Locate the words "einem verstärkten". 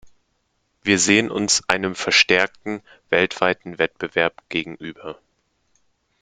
1.69-2.81